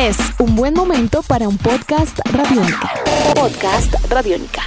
[0.00, 2.88] Es un buen momento para un podcast radiónica.
[3.34, 4.62] Podcast radiónica.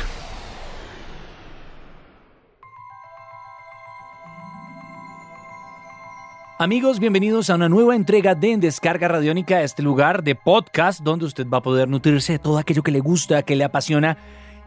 [6.60, 11.24] Amigos, bienvenidos a una nueva entrega de En Descarga Radiónica, este lugar de podcast donde
[11.24, 14.18] usted va a poder nutrirse de todo aquello que le gusta, que le apasiona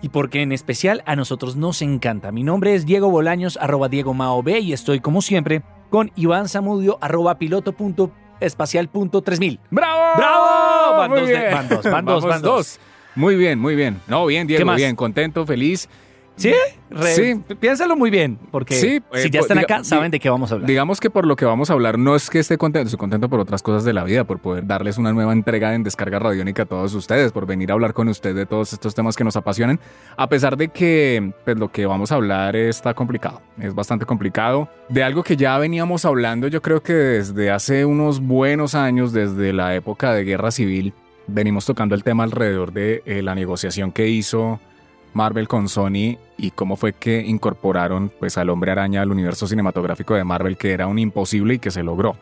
[0.00, 2.32] y porque en especial a nosotros nos encanta.
[2.32, 6.48] Mi nombre es Diego Bolaños, arroba Diego Mao B, y estoy como siempre con Iván
[6.48, 8.12] Zamudio, arroba piloto punto
[8.46, 9.58] espacial punto tres mil.
[9.70, 10.16] ¡Bravo!
[10.16, 10.96] ¡Bravo!
[10.98, 12.78] Van dos, de- van dos, van dos, Vamos van dos.
[13.16, 14.00] Muy bien, muy bien.
[14.08, 14.76] No, bien, Diego, más?
[14.76, 15.88] bien, contento, feliz.
[16.36, 16.52] ¿Sí?
[16.90, 17.40] Re- Sí.
[17.60, 20.54] Piénsalo muy bien, porque Sí, si ya pues, están acá, saben de qué vamos a
[20.54, 20.68] hablar.
[20.68, 23.28] Digamos que por lo que vamos a hablar no es que esté contento, estoy contento
[23.28, 26.62] por otras cosas de la vida, por poder darles una nueva entrega en Descarga Radiónica
[26.62, 29.36] a todos ustedes, por venir a hablar con ustedes de todos estos temas que nos
[29.36, 29.78] apasionan,
[30.16, 34.68] a pesar de que pues, lo que vamos a hablar está complicado, es bastante complicado.
[34.88, 39.52] De algo que ya veníamos hablando, yo creo que desde hace unos buenos años, desde
[39.52, 40.94] la época de Guerra Civil,
[41.26, 44.60] venimos tocando el tema alrededor de eh, la negociación que hizo
[45.14, 50.14] Marvel con Sony y cómo fue que incorporaron pues al Hombre Araña al universo cinematográfico
[50.14, 52.16] de Marvel que era un imposible y que se logró.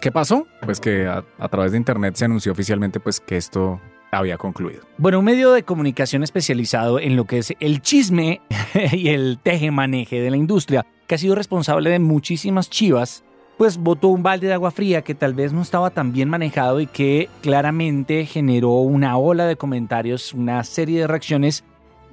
[0.00, 0.46] ¿Qué pasó?
[0.64, 4.82] Pues que a, través de internet se anunció oficialmente pues que esto había concluido.
[4.98, 8.40] Bueno, un medio de comunicación especializado en lo que es el chisme
[8.92, 13.24] y el teje-maneje de la industria, que ha sido responsable de muchísimas chivas,
[13.62, 16.80] pues botó un balde de agua fría que tal vez no estaba tan bien manejado
[16.80, 21.62] y que claramente generó una ola de comentarios, una serie de reacciones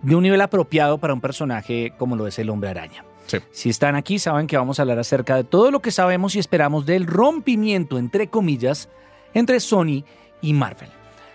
[0.04, 3.04] de un nivel apropiado para un personaje como lo es el hombre araña.
[3.26, 3.40] Sí.
[3.50, 6.40] Si están aquí, saben que vamos a hablar acerca de todo lo que sabemos y
[6.40, 8.88] esperamos del rompimiento, entre comillas,
[9.34, 10.04] entre Sony
[10.44, 10.90] y Marvel.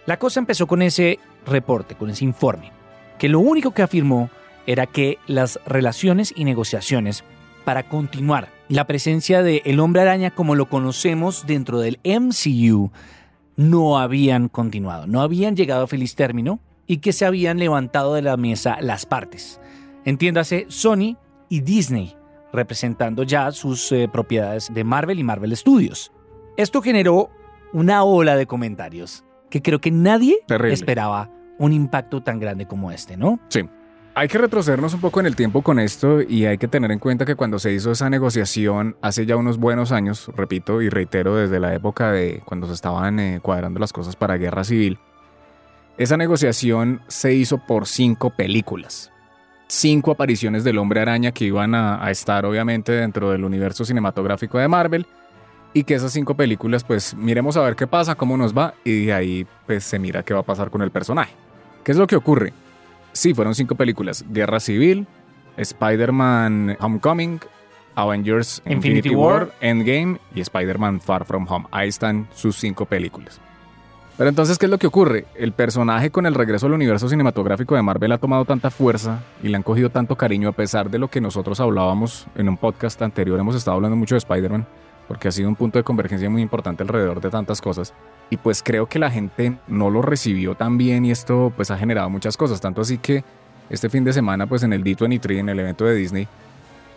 [0.06, 2.70] La cosa empezó con ese reporte, con ese informe,
[3.18, 4.30] que lo único que afirmó
[4.64, 7.24] era que las relaciones y negociaciones
[7.64, 12.90] para continuar la presencia de El Hombre Araña como lo conocemos dentro del MCU
[13.56, 18.22] no habían continuado, no habían llegado a feliz término y que se habían levantado de
[18.22, 19.60] la mesa las partes.
[20.04, 21.16] Entiéndase, Sony
[21.48, 22.16] y Disney,
[22.53, 26.12] representando ya sus eh, propiedades de Marvel y Marvel Studios.
[26.56, 27.30] Esto generó
[27.72, 30.74] una ola de comentarios que creo que nadie Terrible.
[30.74, 33.38] esperaba un impacto tan grande como este, ¿no?
[33.48, 33.60] Sí.
[34.16, 37.00] Hay que retrocedernos un poco en el tiempo con esto y hay que tener en
[37.00, 41.34] cuenta que cuando se hizo esa negociación hace ya unos buenos años, repito y reitero,
[41.34, 45.00] desde la época de cuando se estaban eh, cuadrando las cosas para Guerra Civil,
[45.98, 49.10] esa negociación se hizo por cinco películas.
[49.66, 54.58] Cinco apariciones del hombre araña que iban a, a estar obviamente dentro del universo cinematográfico
[54.58, 55.06] de Marvel
[55.72, 59.06] y que esas cinco películas pues miremos a ver qué pasa, cómo nos va y
[59.06, 61.34] de ahí pues se mira qué va a pasar con el personaje.
[61.82, 62.53] ¿Qué es lo que ocurre?
[63.14, 64.25] Sí, fueron cinco películas.
[64.28, 65.06] Guerra Civil,
[65.56, 67.38] Spider-Man Homecoming,
[67.94, 69.44] Avengers Infinity Infinity, War.
[69.44, 71.66] War, Endgame y Spider-Man Far From Home.
[71.70, 73.41] Ahí están sus cinco películas.
[74.16, 75.26] Pero entonces, ¿qué es lo que ocurre?
[75.36, 79.48] El personaje con el regreso al universo cinematográfico de Marvel ha tomado tanta fuerza y
[79.48, 83.00] le han cogido tanto cariño a pesar de lo que nosotros hablábamos en un podcast
[83.03, 83.38] anterior.
[83.38, 84.66] Hemos estado hablando mucho de Spider-Man
[85.09, 87.92] porque ha sido un punto de convergencia muy importante alrededor de tantas cosas.
[88.31, 91.76] Y pues creo que la gente no lo recibió tan bien y esto pues ha
[91.78, 92.60] generado muchas cosas.
[92.60, 93.22] Tanto así que
[93.70, 96.26] este fin de semana pues en el D23, en el evento de Disney,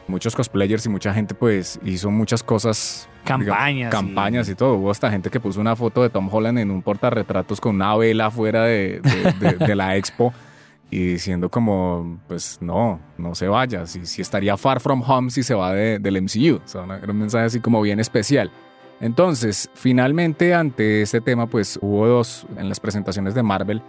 [0.07, 3.09] muchos cosplayers y mucha gente pues hizo muchas cosas.
[3.25, 4.55] Campañas digamos, y- campañas y...
[4.55, 4.75] todo.
[4.75, 7.93] Hubo hasta gente que puso una foto de Tom Holland en un portarretratos con una
[7.97, 10.33] vela afuera de, de- de- de la expo
[10.89, 13.85] y diciendo como, pues no, no se vaya.
[13.85, 16.55] Si, si estaría far from home si se va de- del MCU.
[16.63, 18.51] O sea, era un mensaje así como bien especial.
[18.99, 23.81] Entonces, finalmente ante este tema, pues hubo dos en las presentaciones de Marvel,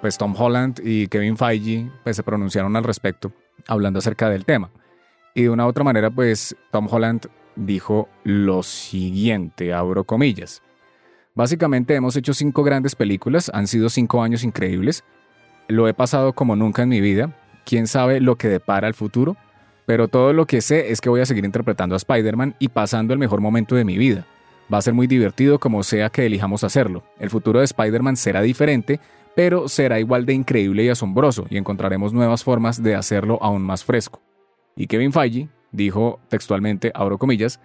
[0.00, 3.32] pues Tom Holland y Kevin Feige pues se pronunciaron al respecto,
[3.66, 4.70] hablando acerca del tema.
[5.34, 10.62] Y de una u otra manera, pues Tom Holland dijo lo siguiente, abro comillas.
[11.34, 15.04] Básicamente hemos hecho cinco grandes películas, han sido cinco años increíbles,
[15.68, 17.34] lo he pasado como nunca en mi vida,
[17.64, 19.36] quién sabe lo que depara el futuro,
[19.86, 23.12] pero todo lo que sé es que voy a seguir interpretando a Spider-Man y pasando
[23.12, 24.26] el mejor momento de mi vida.
[24.72, 27.04] Va a ser muy divertido como sea que elijamos hacerlo.
[27.18, 29.00] El futuro de Spider-Man será diferente,
[29.34, 33.84] pero será igual de increíble y asombroso, y encontraremos nuevas formas de hacerlo aún más
[33.84, 34.20] fresco.
[34.76, 37.60] Y Kevin Feige dijo textualmente, abro comillas,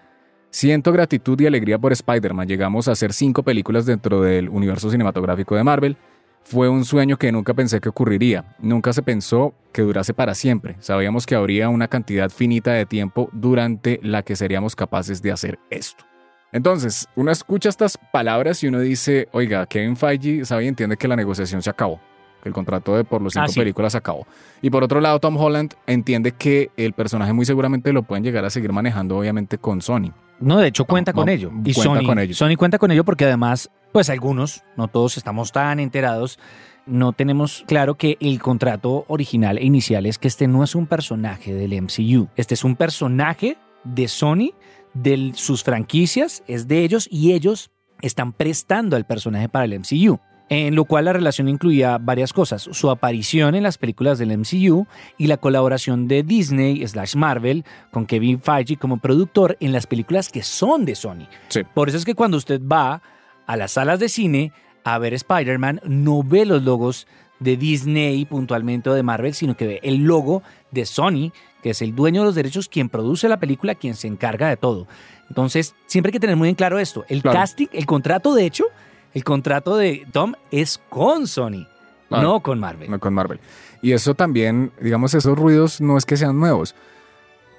[0.53, 2.47] Siento gratitud y alegría por Spider-Man.
[2.47, 5.97] Llegamos a hacer cinco películas dentro del universo cinematográfico de Marvel.
[6.45, 8.55] Fue un sueño que nunca pensé que ocurriría.
[8.59, 10.75] Nunca se pensó que durase para siempre.
[10.79, 15.59] Sabíamos que habría una cantidad finita de tiempo durante la que seríamos capaces de hacer
[15.69, 16.05] esto.
[16.51, 21.07] Entonces, uno escucha estas palabras y uno dice, oiga, Kevin Feige sabe y entiende que
[21.07, 21.99] la negociación se acabó.
[22.43, 23.59] Que el contrato de por los cinco Ah, sí.
[23.59, 24.27] películas acabó.
[24.61, 28.45] Y por otro lado, Tom Holland entiende que el personaje muy seguramente lo pueden llegar
[28.45, 30.11] a seguir manejando, obviamente, con Sony.
[30.39, 31.51] No, de hecho cuenta No, con no, ello.
[31.63, 32.35] Y cuenta Sony, con ello.
[32.35, 36.37] Sony cuenta con ello porque además, pues algunos, no todos estamos tan enterados,
[36.85, 40.85] no tenemos claro que el contrato original e inicial es que este no es un
[40.85, 42.27] personaje del MCU.
[42.35, 44.51] Este es un personaje de Sony,
[44.93, 50.19] de sus franquicias, es de ellos y ellos están prestando al personaje para el MCU.
[50.49, 54.85] En lo cual la relación incluía varias cosas, su aparición en las películas del MCU
[55.17, 60.29] y la colaboración de Disney slash Marvel con Kevin Feige como productor en las películas
[60.29, 61.27] que son de Sony.
[61.47, 61.61] Sí.
[61.73, 63.01] Por eso es que cuando usted va
[63.47, 64.51] a las salas de cine
[64.83, 67.07] a ver Spider-Man, no ve los logos
[67.39, 71.31] de Disney puntualmente o de Marvel, sino que ve el logo de Sony,
[71.61, 74.57] que es el dueño de los derechos, quien produce la película, quien se encarga de
[74.57, 74.87] todo.
[75.29, 77.05] Entonces, siempre hay que tener muy en claro esto.
[77.07, 77.39] El Claro.
[77.39, 78.65] casting, el contrato, de hecho,
[79.13, 81.67] el contrato de Tom es con Sony,
[82.09, 82.23] Claro.
[82.23, 82.89] no con Marvel.
[82.91, 83.39] no con Marvel.
[83.81, 86.75] Y eso también, digamos, esos ruidos no es que sean nuevos.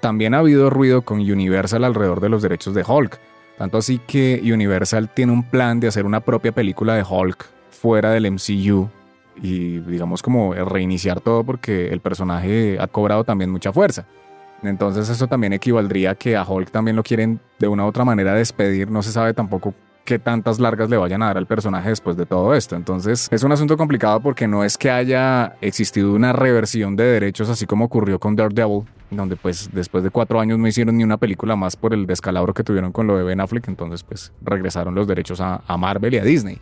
[0.01, 3.19] También ha habido ruido con Universal alrededor de los derechos de Hulk.
[3.57, 8.11] Tanto así que Universal tiene un plan de hacer una propia película de Hulk fuera
[8.11, 8.89] del MCU
[9.41, 14.05] y digamos como reiniciar todo porque el personaje ha cobrado también mucha fuerza.
[14.63, 18.03] Entonces eso también equivaldría a que a Hulk también lo quieren de una u otra
[18.05, 18.89] manera despedir.
[18.89, 19.73] No se sabe tampoco
[20.05, 22.75] qué tantas largas le vayan a dar al personaje después de todo esto.
[22.75, 27.49] Entonces es un asunto complicado porque no es que haya existido una reversión de derechos
[27.49, 31.17] así como ocurrió con Daredevil, donde pues después de cuatro años no hicieron ni una
[31.17, 34.95] película más por el descalabro que tuvieron con lo de Ben Affleck, entonces pues regresaron
[34.95, 36.59] los derechos a, a Marvel y a Disney.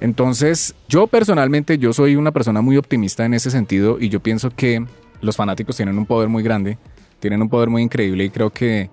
[0.00, 4.50] Entonces yo personalmente yo soy una persona muy optimista en ese sentido y yo pienso
[4.50, 4.84] que
[5.20, 6.78] los fanáticos tienen un poder muy grande,
[7.20, 8.90] tienen un poder muy increíble y creo que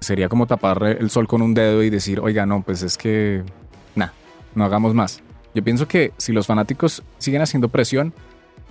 [0.00, 3.42] sería como tapar el sol con un dedo y decir, oiga, no, pues es que,
[3.94, 4.08] nah,
[4.54, 5.22] no hagamos más.
[5.54, 8.14] Yo pienso que si los fanáticos siguen haciendo presión,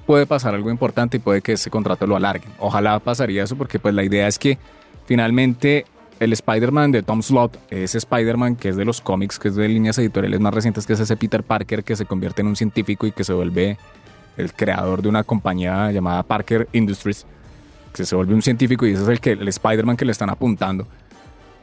[0.06, 2.52] puede pasar algo importante y puede que ese contrato lo alarguen.
[2.58, 4.58] Ojalá pasaría eso porque pues la idea es que
[5.06, 5.86] finalmente
[6.20, 9.68] el Spider-Man de Tom Slott, ese Spider-Man que es de los cómics, que es de
[9.68, 13.06] líneas editoriales más recientes, que es ese Peter Parker que se convierte en un científico
[13.06, 13.78] y que se vuelve
[14.38, 17.26] el creador de una compañía llamada Parker Industries,
[17.94, 20.30] que se vuelve un científico y ese es el, que, el Spider-Man que le están
[20.30, 20.88] apuntando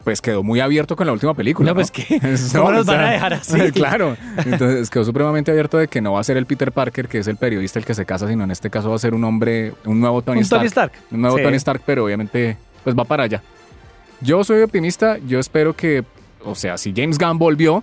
[0.07, 1.71] pues quedó muy abierto con la última película.
[1.71, 2.21] No, pues, ¿qué?
[2.23, 2.29] No,
[2.61, 3.59] ¿Cómo nos o sea, van a dejar así?
[3.73, 4.17] Claro.
[4.45, 7.27] Entonces quedó supremamente abierto de que no va a ser el Peter Parker, que es
[7.27, 9.73] el periodista el que se casa, sino en este caso va a ser un hombre,
[9.85, 10.61] un nuevo Tony Un Stark.
[10.61, 10.93] Tony Stark.
[11.11, 11.43] Un nuevo Sí.
[11.43, 13.43] Tony Stark, pero obviamente pues va para allá.
[14.21, 16.05] Yo soy optimista, yo espero que,
[16.45, 17.83] o sea, si James Gunn volvió,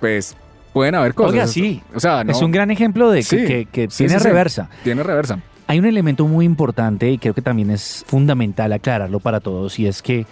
[0.00, 0.36] pues
[0.72, 1.32] pueden haber cosas.
[1.32, 1.80] Oiga, sí.
[1.94, 3.36] O sea, no, Es un gran ejemplo de que, Sí.
[3.46, 4.24] que- que Sí, tiene sí.
[4.26, 4.68] reversa.
[4.82, 5.38] tiene reversa.
[5.68, 9.86] Hay un elemento muy importante y creo que también es fundamental aclararlo para todos y
[9.86, 10.26] es que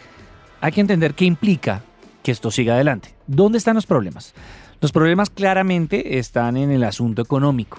[0.61, 1.83] hay que entender qué implica
[2.23, 3.15] que esto siga adelante.
[3.27, 4.35] ¿Dónde están los problemas?
[4.81, 7.79] Los problemas claramente están en el asunto económico,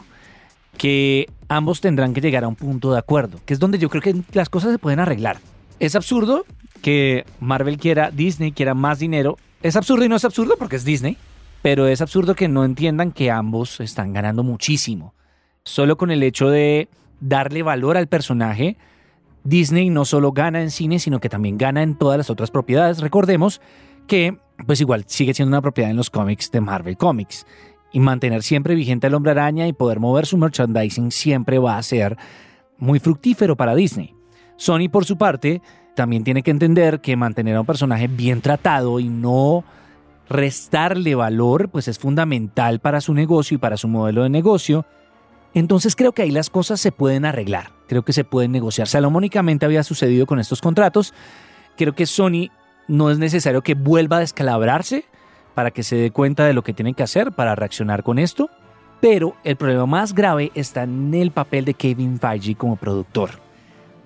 [0.77, 4.01] que ambos tendrán que llegar a un punto de acuerdo, que es donde yo creo
[4.01, 5.39] que las cosas se pueden arreglar.
[5.79, 6.45] Es absurdo
[6.81, 9.37] que Marvel quiera, Disney quiera más dinero.
[9.63, 11.17] Es absurdo y no es absurdo porque es Disney,
[11.61, 15.13] pero es absurdo que no entiendan que ambos están ganando muchísimo.
[15.63, 16.87] Solo con el hecho de
[17.19, 18.77] darle valor al personaje,
[19.43, 22.99] Disney no solo gana en cine, sino que también gana en todas las otras propiedades.
[22.99, 23.61] Recordemos
[24.07, 27.45] que, pues igual, sigue siendo una propiedad en los cómics de Marvel Comics.
[27.93, 31.83] Y mantener siempre vigente al hombre araña y poder mover su merchandising siempre va a
[31.83, 32.17] ser
[32.77, 34.15] muy fructífero para Disney.
[34.55, 35.61] Sony, por su parte,
[35.95, 39.63] también tiene que entender que mantener a un personaje bien tratado y no
[40.29, 44.85] restarle valor, pues es fundamental para su negocio y para su modelo de negocio.
[45.53, 48.87] Entonces creo que ahí las cosas se pueden arreglar, creo que se pueden negociar.
[48.87, 51.13] Salomónicamente había sucedido con estos contratos.
[51.75, 52.47] Creo que Sony
[52.87, 55.03] no es necesario que vuelva a descalabrarse
[55.55, 58.49] para que se dé cuenta de lo que tiene que hacer para reaccionar con esto.
[59.01, 63.31] Pero el problema más grave está en el papel de Kevin Feige como productor.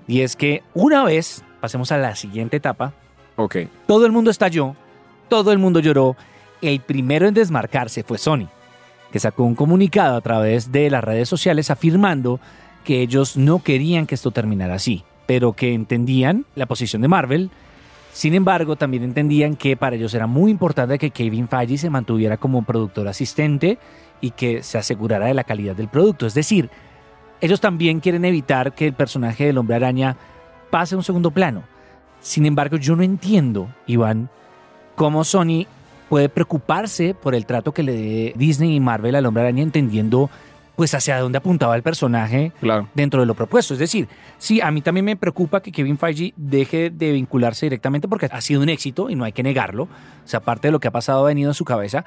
[0.07, 2.91] Y es que una vez, pasemos a la siguiente etapa,
[3.35, 3.57] Ok.
[3.85, 4.75] todo el mundo estalló,
[5.29, 6.15] todo el mundo lloró.
[6.59, 8.47] El primero en desmarcarse fue Sony,
[9.11, 12.39] que sacó un comunicado a través de las redes sociales afirmando
[12.85, 17.49] que ellos no querían que esto terminara así, pero que entendían la posición de Marvel.
[18.13, 22.37] Sin embargo, también entendían que para ellos era muy importante que Kevin Feige se mantuviera
[22.37, 23.77] como productor asistente
[24.21, 26.25] y que se asegurara de la calidad del producto.
[26.25, 26.69] Es decir,
[27.41, 30.15] ellos también quieren evitar que el personaje del hombre araña
[30.69, 31.63] pase a un segundo plano.
[32.21, 34.29] Sin embargo, yo no entiendo, Iván,
[34.95, 35.65] cómo Sony
[36.07, 40.29] puede preocuparse por el trato que le dé Disney y Marvel al hombre araña, entendiendo
[40.75, 42.87] pues hacia dónde apuntaba el personaje Claro.
[42.93, 43.73] dentro de lo propuesto.
[43.73, 48.07] Es decir, sí, a mí también me preocupa que Kevin Feige deje de vincularse directamente
[48.07, 49.83] porque ha sido un éxito y no hay que negarlo.
[49.83, 49.89] O
[50.27, 52.05] sea, aparte de lo que ha pasado ha venido en su cabeza.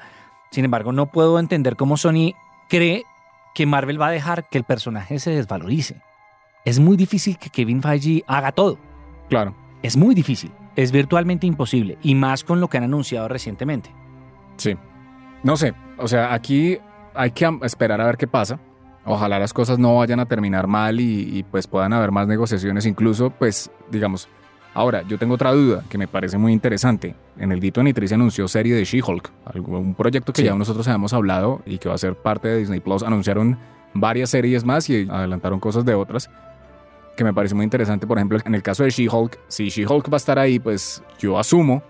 [0.51, 2.33] Sin embargo, no puedo entender cómo Sony
[2.69, 3.03] cree
[3.55, 6.01] que Marvel va a dejar que el personaje se desvalorice.
[6.65, 8.77] Es muy difícil que Kevin Feige haga todo.
[9.29, 9.55] Claro.
[9.81, 10.51] Es muy difícil.
[10.75, 11.97] Es virtualmente imposible.
[12.03, 13.89] Y más con lo que han anunciado recientemente.
[14.57, 14.75] Sí.
[15.43, 15.73] No sé.
[15.97, 16.77] O sea, aquí
[17.19, 18.59] hay que esperar a ver qué pasa.
[19.05, 22.85] Ojalá las cosas no vayan a terminar mal y, y, pues puedan haber más negociaciones.
[22.85, 24.27] Incluso, pues, digamos.
[24.73, 27.15] Ahora, yo tengo otra duda que me parece muy interesante.
[27.37, 29.31] En el Dito Nitri se anunció serie de She-Hulk,
[29.67, 30.47] un proyecto que Sí.
[30.47, 33.01] ya nosotros habíamos hablado y que va a ser parte de Disney Plus.
[33.03, 33.57] Anunciaron
[33.93, 36.29] varias series más y adelantaron cosas de otras
[37.17, 38.05] que me parece muy interesante.
[38.05, 41.39] Por ejemplo, en el caso de She-Hulk, si She-Hulk va a estar ahí, pues yo
[41.39, 41.81] asumo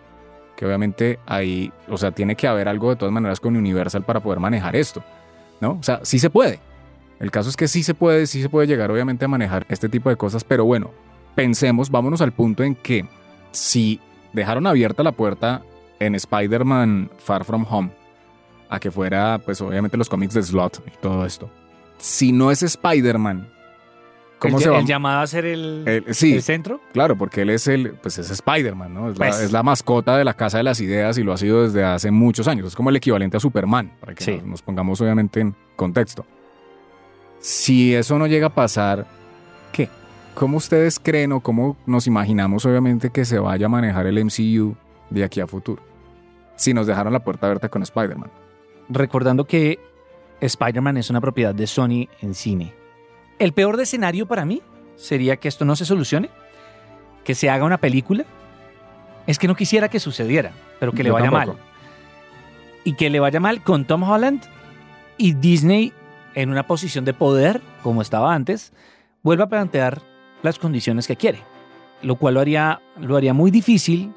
[0.55, 4.19] que obviamente ahí, o sea, tiene que haber algo de todas maneras con Universal para
[4.21, 5.03] poder manejar esto,
[5.61, 5.71] ¿no?
[5.79, 6.59] O sea, sí se puede.
[7.19, 9.89] El caso es que sí se puede, sí se puede llegar obviamente a manejar este
[9.89, 10.91] tipo de cosas, pero bueno,
[11.35, 13.05] pensemos, vámonos al punto en que
[13.51, 13.99] si
[14.33, 15.63] dejaron abierta la puerta
[15.99, 17.91] en Spider-Man Far From Home
[18.69, 21.49] a que fuera, pues obviamente los cómics de Slot y todo esto,
[21.97, 23.51] si no es Spider-Man,
[24.39, 24.79] ¿cómo el, se va?
[24.79, 26.81] el llamado a ser el, El- sí, el centro.
[26.93, 29.11] Claro, porque él es el, pues es Spider-Man, ¿no?
[29.11, 31.37] Es, la, Pues- es la mascota de la Casa de las Ideas y lo ha
[31.37, 32.67] sido desde hace muchos años.
[32.67, 34.31] Es como el equivalente a Superman, para que Sí.
[34.37, 36.25] nos, nos pongamos obviamente en contexto.
[37.39, 39.05] Si eso no llega a pasar,
[39.71, 39.89] ¿qué?
[40.35, 44.75] ¿Cómo ustedes creen o cómo nos imaginamos obviamente que se vaya a manejar el MCU
[45.09, 45.81] de aquí a futuro?
[46.55, 48.29] Si nos dejaron la puerta abierta con Spider-Man.
[48.89, 49.79] Recordando que
[50.41, 52.73] Spider-Man es una propiedad de Sony en cine.
[53.39, 54.61] El peor de escenario para mí
[54.95, 56.29] sería que esto no se solucione,
[57.23, 58.25] que se haga una película.
[59.27, 61.57] Es que no quisiera que sucediera, pero que le vaya tampoco.
[61.57, 61.65] mal.
[62.83, 64.41] Y que le vaya mal con Tom Holland
[65.17, 65.93] y Disney
[66.35, 68.73] en una posición de poder, como estaba antes,
[69.23, 70.01] vuelva a plantear
[70.41, 71.39] las condiciones que quiere.
[72.01, 74.13] Lo cual lo haría, lo haría muy difícil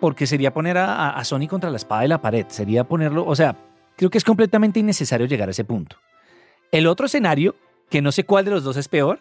[0.00, 2.46] porque sería poner a, a- Sony contra la espada y la pared.
[2.48, 3.56] Sería ponerlo, o sea,
[3.96, 5.96] creo que es completamente innecesario llegar a ese punto.
[6.70, 7.56] El otro escenario,
[7.90, 9.20] que no sé cuál de los dos es peor,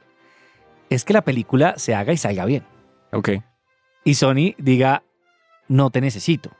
[0.90, 2.64] es que la película se haga y salga bien.
[3.12, 3.30] Ok.
[4.04, 5.04] Y Sony diga,
[5.68, 6.52] no te necesito.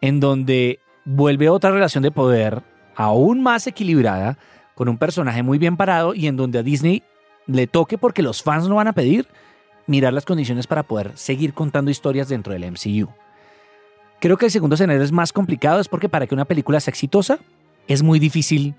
[0.00, 2.62] En donde vuelve otra relación de poder
[2.96, 4.38] aún más equilibrada,
[4.74, 7.02] con un personaje muy bien parado y en donde a Disney
[7.46, 9.28] le toque, porque los fans lo van a pedir,
[9.86, 13.08] mirar las condiciones para poder seguir contando historias dentro del MCU.
[14.20, 16.92] Creo que el segundo escenario es más complicado, es porque para que una película sea
[16.92, 17.38] exitosa
[17.86, 18.74] es muy difícil.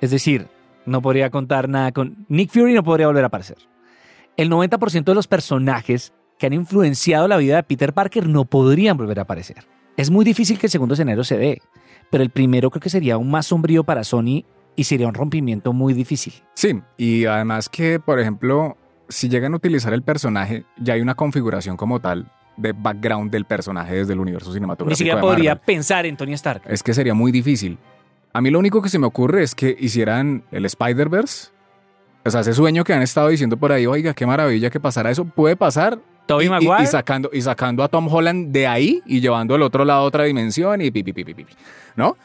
[0.00, 0.48] Es decir,
[0.86, 3.58] no podría contar nada con Nick Fury, no podría volver a aparecer.
[4.36, 8.96] El 90% de los personajes que han influenciado la vida de Peter Parker no podrían
[8.96, 9.66] volver a aparecer.
[9.96, 11.62] Es muy difícil que el segundo escenario se dé,
[12.10, 14.44] pero el primero creo que sería aún más sombrío para Sony
[14.76, 16.34] y sería un rompimiento muy difícil.
[16.54, 18.76] Sí, y además que, por ejemplo,
[19.08, 23.44] si llegan a utilizar el personaje, ya hay una configuración como tal de background del
[23.44, 24.90] personaje desde el universo cinematográfico.
[24.90, 25.64] Ni siquiera podría Marvel.
[25.66, 26.62] pensar en Tony Stark.
[26.66, 27.78] Es que sería muy difícil.
[28.36, 31.48] A mí lo único que se me ocurre es que hicieran el Spider-Verse.
[32.22, 35.10] O sea, ese sueño que han estado diciendo por ahí, oiga, qué maravilla que pasara
[35.10, 35.24] eso.
[35.24, 35.98] Puede pasar.
[36.26, 36.82] Tobey y, y- Maguire.
[36.82, 40.02] y sacando, y sacando a Tom Holland de ahí y llevando al otro lado a
[40.02, 41.52] otra dimensión y pi, pi, pi, pi, pi, pi,
[41.96, 42.18] ¿No?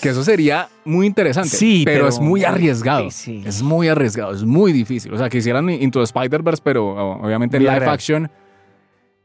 [0.00, 1.50] Que eso sería muy interesante.
[1.50, 3.10] Sí, pero, pero es muy arriesgado.
[3.10, 3.42] sí.
[3.44, 5.12] Es muy arriesgado, es muy difícil.
[5.12, 8.30] O sea, que hicieran Into Spider-Verse, pero obviamente en live action,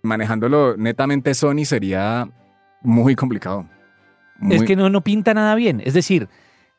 [0.01, 2.27] manejándolo netamente Sony sería
[2.81, 3.65] muy complicado.
[4.51, 5.81] Es que no, no pinta nada bien.
[5.85, 6.27] Es decir,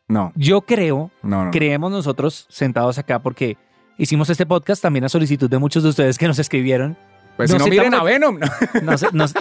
[0.08, 1.50] No, yo creo, no, no.
[1.50, 3.56] creemos nosotros sentados acá porque
[3.98, 6.96] hicimos este podcast también a solicitud de muchos de ustedes que nos escribieron.
[7.36, 8.38] Pues Nos si no miren sentamos- a Venom.
[8.84, 9.34] Nos, nos-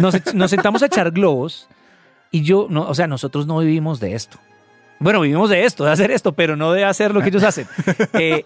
[0.00, 1.68] nos- nos sentamos a echar globos
[2.30, 4.38] y yo, no, o sea, nosotros no vivimos de esto.
[5.00, 7.66] Bueno, vivimos de esto, de hacer esto, pero no de hacer lo que ellos hacen.
[8.14, 8.44] Eh,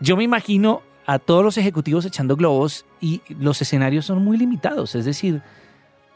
[0.00, 4.94] yo me imagino a todos los ejecutivos echando globos y los escenarios son muy limitados.
[4.94, 5.42] Es decir,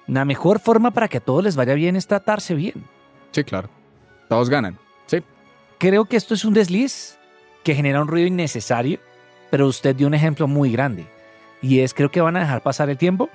[0.07, 2.85] la mejor forma para que a todos les vaya bien es tratarse bien.
[3.31, 3.69] Sí, claro.
[4.29, 4.79] Todos ganan.
[5.07, 5.19] Sí.
[5.79, 7.19] Creo que esto es un desliz
[7.65, 8.99] que genera un ruido innecesario,
[9.51, 11.07] pero usted dio un ejemplo muy grande.
[11.61, 13.31] Y es, creo que van a dejar pasar el tiempo,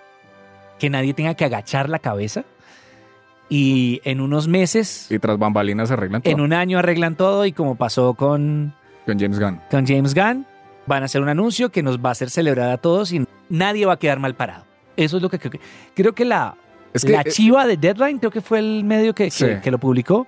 [0.80, 2.44] que nadie tenga que agachar la cabeza.
[3.50, 6.34] Y en unos meses, Y tras bambalinas arreglan todo.
[6.34, 8.74] en un año arreglan todo y como pasó con,
[9.06, 9.62] Con James Gunn.
[9.72, 10.46] con James Gunn,
[10.86, 13.86] van a hacer un anuncio que nos va a hacer celebrar a todos y nadie
[13.86, 14.66] va a quedar mal parado.
[14.98, 15.60] Eso es lo que creo que...
[15.96, 16.56] Creo que la,
[16.94, 19.72] Es que la eh, chiva de Deadline, creo que fue el medio que, que- que
[19.72, 20.28] lo publicó.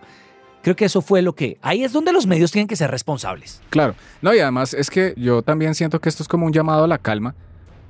[0.62, 1.58] Creo que eso fue lo que...
[1.62, 3.62] Ahí es donde los medios tienen que ser responsables.
[3.70, 3.96] Claro.
[4.22, 6.88] No, y además es que yo también siento que esto es como un llamado a
[6.88, 7.34] la calma,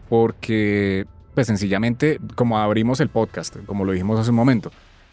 [0.08, 1.06] porque,
[1.36, 4.72] pues sencillamente, como abrimos el podcast, como lo dijimos hace un momento,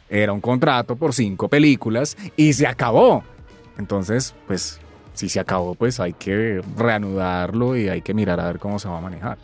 [0.09, 3.25] era un contrato por cinco películas y se acabó.
[3.79, 4.81] Entonces, pues,
[5.15, 8.89] si se acabó, pues hay que reanudarlo y hay que mirar a ver cómo se
[8.89, 9.39] va a manejar.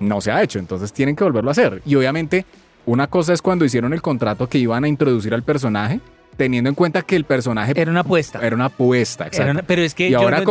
[0.00, 1.82] No se ha hecho, entonces tienen que volverlo a hacer.
[1.86, 2.44] Y obviamente,
[2.86, 6.00] una cosa es cuando hicieron el contrato que iban a introducir al personaje,
[6.36, 8.40] teniendo en cuenta que el personaje Era una apuesta.
[8.42, 9.50] era una apuesta, exacto.
[9.52, 10.44] Una- pero es que y ahora no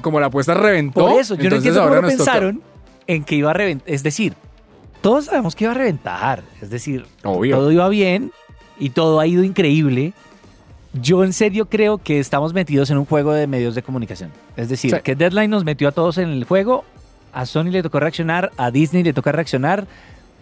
[0.00, 2.62] como, la apuesta reventó, Por eso, yo no entiendo cómo ahora toca- pensaron
[3.08, 3.92] en que iba a reventar.
[3.92, 4.34] Es decir,
[5.00, 6.42] todos sabemos que iba a reventar.
[6.62, 7.56] Es decir, Obvio.
[7.56, 8.30] todo iba bien
[8.78, 10.12] y todo ha ido increíble.
[10.92, 14.30] Yo en serio creo que estamos metidos en un juego de medios de comunicación.
[14.56, 15.00] Es decir, Sí.
[15.02, 16.84] que Deadline nos metió a todos en el juego,
[17.36, 19.86] a Sony le tocó reaccionar, a Disney le toca reaccionar.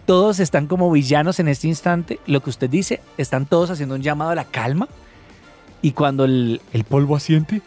[0.05, 2.21] Todos están como villanos en este instante.
[2.25, 4.87] Lo que usted dice, están todos haciendo un llamado a la calma.
[5.81, 7.61] Y cuando el, el polvo asiente,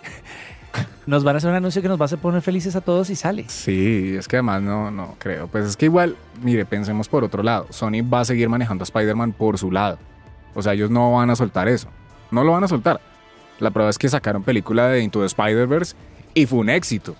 [1.06, 3.10] nos van a hacer un anuncio que nos va a hacer poner felices a todos
[3.10, 3.44] y sale.
[3.48, 5.46] Sí, es que además no, no creo.
[5.46, 7.66] Pues es que igual, mire, pensemos por otro lado.
[7.68, 9.98] Sony va a seguir manejando a Spider-Man por su lado.
[10.54, 11.88] O sea, ellos no van a soltar eso.
[12.30, 12.98] No lo van a soltar.
[13.58, 15.94] La prueba es que sacaron película de Into the Spider-Verse
[16.32, 17.14] y fue un éxito.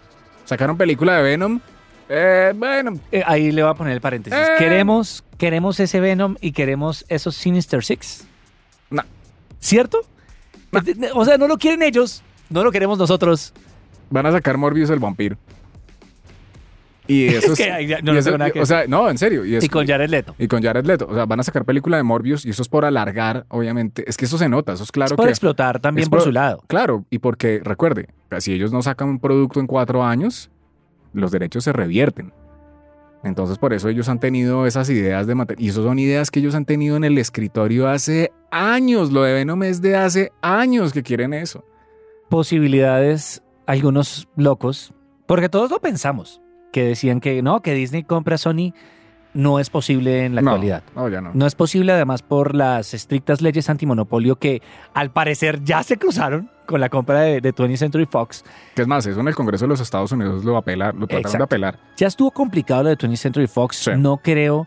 [0.46, 1.60] Sacaron película de Venom.
[2.08, 4.38] Eh, bueno, Eh, ahí le voy a poner el paréntesis.
[4.38, 4.54] Eh.
[4.58, 8.26] Queremos, queremos ese Venom y queremos esos Sinister Six.
[8.90, 9.02] No.
[9.60, 10.00] ¿Cierto?
[10.72, 13.52] Eh, O sea, no lo quieren ellos, no lo queremos nosotros.
[14.10, 15.36] van a sacar Morbius el vampiro.
[17.06, 19.44] Y eso Es que no y eso- nada que O sea, no, en serio.
[19.44, 20.34] Y, con Jared Leto.
[20.38, 21.06] y con Jared Leto.
[21.10, 24.04] O sea, van a sacar película de Morbius y eso es por alargar, obviamente.
[24.06, 25.30] Es que eso se nota, eso es claro es por que...
[25.30, 26.62] explotar también por por- su lado.
[26.68, 30.50] Claro, y porque, recuerde, si ellos no sacan un producto en cuatro años,
[31.12, 32.32] los derechos se revierten.
[33.24, 35.34] Entonces, por eso ellos han tenido esas ideas de.
[35.58, 39.10] Y eso son ideas que ellos han tenido en el escritorio hace años.
[39.10, 41.64] Lo de Venom es de hace años que quieren eso.
[42.28, 44.94] Posibilidades, algunos locos,
[45.26, 46.40] porque todos lo pensamos,
[46.72, 48.72] que decían que no, que Disney compra Sony
[49.35, 50.82] no es posible en la no, actualidad.
[50.94, 51.30] No, ya no.
[51.35, 54.62] No es posible además por las estrictas leyes antimonopolio que
[54.94, 58.44] al parecer ya se cruzaron con la compra de, de 20th Century Fox.
[58.75, 61.20] Que es más, eso en el Congreso de los Estados Unidos lo apelar, lo trataron
[61.20, 61.38] Exacto.
[61.38, 61.78] de apelar.
[61.97, 63.76] Ya estuvo complicado lo de 20th Century Fox.
[63.76, 63.90] Sí.
[63.97, 64.66] No creo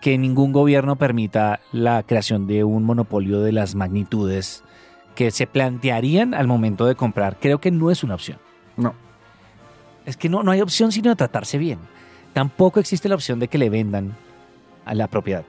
[0.00, 4.64] que ningún gobierno permita la creación de un monopolio de las magnitudes
[5.14, 7.36] que se plantearían al momento de comprar.
[7.38, 8.38] Creo que no es una opción.
[8.76, 8.94] No.
[10.06, 11.78] Es que no, no hay opción sino de tratarse bien.
[12.32, 14.14] Tampoco existe la opción de que le vendan
[14.84, 15.44] a la propiedad.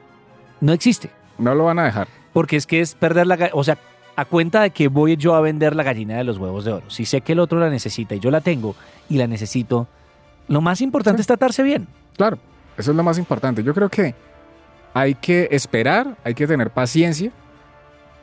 [0.59, 1.09] No existe.
[1.37, 2.07] No lo van a dejar.
[2.33, 3.49] Porque es que es perder la...
[3.53, 3.77] O sea,
[4.15, 6.89] a cuenta de que voy yo a vender la gallina de los huevos de oro.
[6.89, 8.75] Si sé que el otro la necesita y yo la tengo
[9.09, 9.87] y la necesito,
[10.47, 11.21] lo más importante Sí.
[11.21, 11.87] es tratarse bien.
[12.17, 12.37] Claro,
[12.77, 13.63] eso es lo más importante.
[13.63, 14.13] Yo creo que
[14.93, 17.31] hay que esperar, hay que tener paciencia,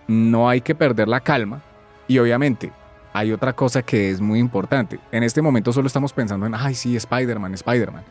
[0.07, 1.63] no hay que perder la calma
[2.07, 2.71] y obviamente
[3.13, 5.01] hay otra cosa que es muy importante.
[5.11, 8.05] En este momento solo estamos pensando en, ay, sí, Spider-Man, Spider-Man.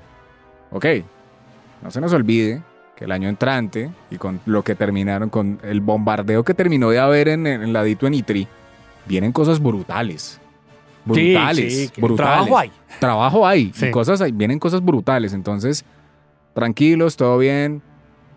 [0.72, 0.86] Ok,
[1.82, 2.62] no se nos olvide
[2.96, 7.00] que el año entrante y con lo que terminaron, con el bombardeo que terminó de
[7.00, 8.48] haber en, en la D23,
[9.06, 10.40] vienen cosas brutales.
[11.06, 12.72] Brutales, Sí, sí, brutales Trabajo hay.
[13.00, 13.86] trabajo hay Sí.
[13.88, 15.32] y cosas hay, vienen cosas brutales.
[15.34, 15.86] Entonces,
[16.54, 17.82] tranquilos, todo bien.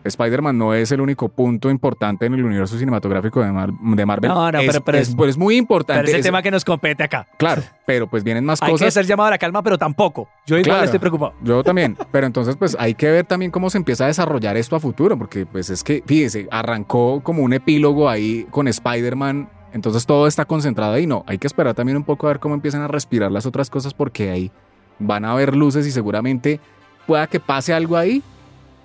[0.04, 4.30] Spider-Man no es el único punto importante en el universo cinematográfico de, Mar- de Marvel.
[4.30, 6.00] No, no, es, pero- pero es, es- pues, es muy importante.
[6.00, 7.26] Pero es el tema que nos compete acá.
[7.38, 8.94] Claro, pero pues vienen más Hay que cosas.
[8.94, 10.28] ser llamado a la calma, pero tampoco.
[10.46, 10.84] Yo igual Claro.
[10.84, 11.34] estoy preocupado.
[11.42, 14.76] Yo también, pero entonces pues hay que ver también cómo se empieza a desarrollar esto
[14.76, 20.06] a futuro, porque pues es que, fíjese, arrancó como un epílogo ahí con Spider-Man, entonces
[20.06, 22.82] todo está concentrado ahí, no, hay que esperar también un poco a ver cómo empiezan
[22.82, 24.50] a respirar las otras cosas, porque ahí
[24.98, 26.58] van a haber luces y seguramente
[27.06, 28.22] pueda que pase algo ahí,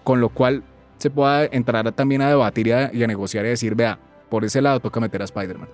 [0.04, 0.64] con lo cual
[1.06, 4.44] se pueda entrar también a debatir y a, y a negociar y decir, vea, por
[4.44, 5.70] ese lado toca meter a Spider-Man.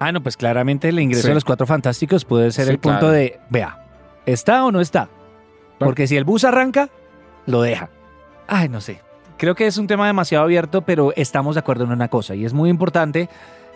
[0.00, 1.28] Ah, no, pues claramente el ingreso Sí.
[1.28, 3.12] de los cuatro fantásticos puede ser Sí, el punto claro.
[3.14, 3.86] de, vea,
[4.26, 5.08] ¿está o no está?
[5.78, 6.88] Porque si el bus arranca,
[7.46, 7.90] lo deja.
[8.48, 9.00] Ay, no sé.
[9.38, 12.44] Creo que es un tema demasiado abierto, pero estamos de acuerdo en una cosa y
[12.44, 13.28] es muy importante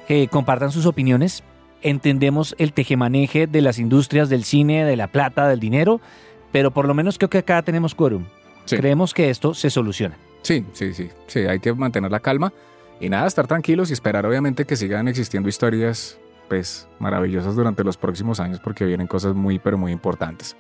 [0.09, 1.45] que compartan sus opiniones.
[1.83, 6.01] Entendemos el tejemaneje de las industrias del cine, de la plata, del dinero,
[6.51, 8.25] pero por lo menos creo que acá tenemos quórum.
[8.65, 8.77] Sí.
[8.77, 10.17] Creemos que esto se soluciona.
[10.47, 12.53] Sí, sí, sí, sí, hay que mantener la calma
[13.01, 17.97] y nada, estar tranquilos y esperar obviamente que sigan existiendo historias pues maravillosas durante los
[17.97, 20.57] próximos años porque vienen cosas muy pero muy importantes.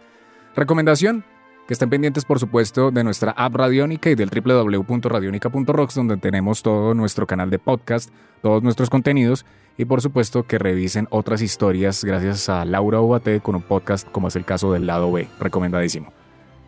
[0.56, 1.24] Recomendación,
[1.68, 6.92] que estén pendientes por supuesto de nuestra app Radiónica y del www.radionica.rocks donde tenemos todo
[6.92, 8.10] nuestro canal de podcast,
[8.42, 9.46] todos nuestros contenidos
[9.78, 14.26] y por supuesto que revisen otras historias gracias a Laura Obate con un podcast como
[14.26, 16.12] es el caso del lado B, recomendadísimo.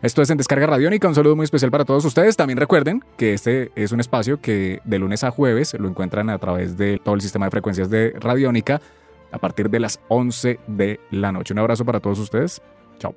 [0.01, 2.37] Esto es en Descarga Radiónica, un saludo muy especial para todos ustedes.
[2.37, 6.37] También recuerden que este es un espacio que de lunes a jueves lo encuentran a
[6.37, 8.81] través de todo el sistema de frecuencias de Radiónica
[9.31, 11.53] a partir de las 11 de la noche.
[11.53, 12.61] Un abrazo para todos ustedes.
[12.97, 13.13] Chao.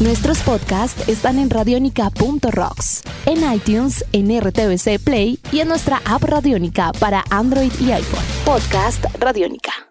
[0.00, 6.90] Nuestros podcasts están en radionica.rocks, en iTunes, en RTVC Play y en nuestra app Radionica
[6.98, 8.24] para Android y iPhone.
[8.44, 9.87] Podcast Radionica.